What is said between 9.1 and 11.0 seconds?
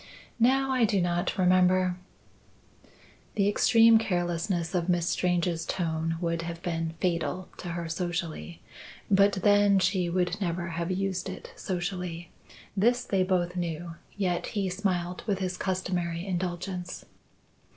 but then, she would never have